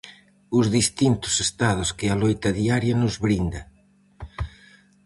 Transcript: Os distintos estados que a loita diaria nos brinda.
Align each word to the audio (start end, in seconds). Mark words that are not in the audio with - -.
Os 0.57 0.65
distintos 0.77 1.33
estados 1.47 1.89
que 1.97 2.07
a 2.09 2.19
loita 2.21 2.49
diaria 2.59 2.95
nos 3.01 3.15
brinda. 3.25 3.61